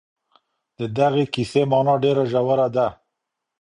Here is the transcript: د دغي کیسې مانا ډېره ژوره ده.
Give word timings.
د 0.77 0.79
دغي 0.97 1.25
کیسې 1.33 1.61
مانا 1.71 1.95
ډېره 2.03 2.23
ژوره 2.31 2.67
ده. 2.75 2.87